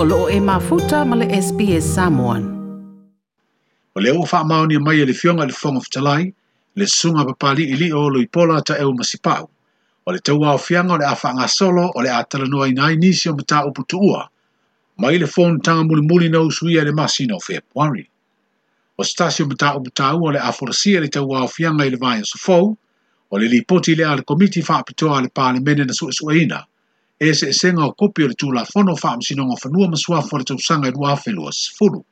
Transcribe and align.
o 0.00 0.04
loo 0.04 0.28
e 0.30 0.38
mafuta 0.40 1.02
ma 1.04 1.16
le 1.18 1.26
SPS 1.46 1.84
Samoan. 1.96 2.42
O 3.96 4.00
le 4.00 4.10
ua 4.16 4.22
whaamaonia 4.30 4.78
mai 4.86 4.98
e 5.02 5.04
le 5.04 5.12
fionga 5.20 5.44
le 5.46 5.52
fonga 5.62 5.80
fitalai, 5.80 6.32
le 6.78 6.86
sunga 6.86 7.24
papali 7.24 7.64
i 7.66 7.74
lio 7.80 7.98
o 8.06 8.18
ipola 8.26 8.62
ta 8.64 8.74
eu 8.78 8.92
masipau. 8.94 9.50
O 10.06 10.12
le 10.12 10.18
taua 10.26 10.54
o 10.54 10.58
fianga 10.66 10.94
o 10.94 10.98
le 10.98 11.04
awhanga 11.12 11.46
solo 11.48 11.84
o 11.90 11.98
le 12.04 12.10
atalanoa 12.20 12.68
i 12.68 12.72
nai 12.78 12.94
nisi 13.02 13.26
o 13.28 13.34
mata 13.34 13.66
upu 13.68 13.82
tuua. 13.90 14.28
Mai 15.02 15.18
le 15.18 15.26
fōn 15.26 15.58
tanga 15.66 15.82
muli 15.88 16.02
muli 16.08 16.28
na 16.30 16.40
usuia 16.46 16.84
le 16.84 16.92
masina 16.92 17.34
o 17.34 17.40
Februari. 17.40 18.06
O 18.98 19.02
stasio 19.02 19.46
mata 19.50 19.74
upu 19.74 19.90
tau 19.90 20.22
o 20.22 20.30
le 20.30 20.38
aforasia 20.38 21.00
le 21.00 21.08
taua 21.08 21.42
o 21.42 21.48
fianga 21.48 21.82
i 21.84 21.90
le 21.90 21.96
vai 21.96 22.22
o 23.30 23.36
le 23.38 23.48
lipoti 23.48 23.96
le 23.98 24.04
al 24.06 24.22
komiti 24.22 24.62
whaapitoa 24.62 25.22
le 25.22 25.28
pāle 25.28 25.58
mene 25.60 25.84
na 25.84 25.92
suesueina, 25.92 26.62
e 27.20 27.34
se 27.34 27.48
esenga 27.48 27.84
o 27.84 27.92
kopi 27.98 28.22
o 28.24 28.28
le 28.30 28.34
tūla 28.38 28.62
fono 28.70 28.94
wha 28.94 29.10
am 29.12 29.22
sinonga 29.26 29.54
whanua 29.58 29.88
masua 29.90 30.20
fwore 30.22 30.44
tau 30.46 30.58
sanga 30.62 30.86
i 30.88 30.90
rua 30.94 31.16
whelu 31.26 31.48
a 31.48 31.52
sifuru. 31.52 32.04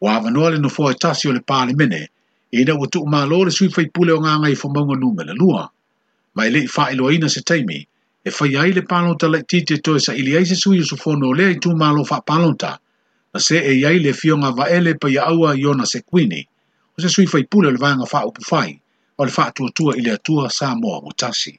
O 0.00 0.08
awa 0.08 0.30
le 0.50 0.58
nofo 0.58 0.90
e 0.90 0.94
tasio 0.94 1.32
le 1.32 1.40
pāle 1.44 1.76
mene, 1.76 2.08
e 2.52 2.62
ina 2.62 2.74
ua 2.78 2.88
tuk 2.88 3.04
maa 3.06 3.26
lore 3.26 3.50
sui 3.50 3.68
fai 3.68 3.88
pule 3.90 4.12
o 4.12 4.20
nganga 4.20 4.48
i 4.48 4.54
whamonga 4.56 4.96
nume 4.96 5.24
la 5.24 5.32
lua, 5.32 5.70
ma 6.34 6.46
i 6.46 6.50
lei 6.50 6.66
whae 6.66 6.94
loa 6.94 7.12
ina 7.12 7.28
se 7.28 7.42
teimi, 7.44 7.86
e 8.24 8.30
fai 8.30 8.56
ai 8.56 8.72
le 8.72 8.80
pālonta 8.88 9.28
lai 9.28 9.42
tite 9.44 9.76
toi 9.82 10.00
sa 10.00 10.14
ili 10.14 10.34
aise 10.36 10.54
sui 10.56 10.80
o 10.80 10.84
su 10.84 10.96
fono 10.96 11.32
lea 11.32 11.50
i 11.52 11.60
tū 11.60 11.76
maa 11.76 11.92
lo 11.92 12.04
wha 12.10 12.20
pālonta, 12.24 12.78
na 13.34 13.38
se 13.40 13.58
e 13.60 13.74
iai 13.84 13.98
le 14.00 14.14
fionga 14.14 14.48
wa 14.56 14.64
ele 14.70 14.94
pa 14.96 15.10
ia 15.12 15.28
aua 15.28 15.52
i 15.60 15.66
ona 15.66 15.84
se 15.86 16.00
kuini, 16.00 16.40
o 16.96 17.02
se 17.04 17.08
sui 17.08 17.26
fai 17.26 17.44
pule 17.44 17.68
o 17.68 17.70
le 17.70 17.76
vanga 17.78 18.08
wha 18.10 18.24
upu 18.24 18.40
fai, 18.48 18.80
o 19.18 19.24
le 19.24 19.30
wha 19.36 19.44
atua 19.46 19.68
tua 19.74 19.92
ili 19.96 20.10
atua 20.10 20.48
sa 20.50 20.72
moa 20.74 21.02
mutasi 21.04 21.58